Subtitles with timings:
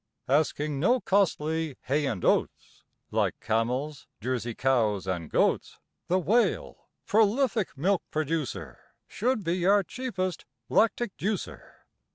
[0.27, 5.77] Asking no costly hay and oats, Like camels, Jersey cows, and goats,
[6.07, 11.81] The Whale, prolific milk producer, Should be our cheapest lactic juicer.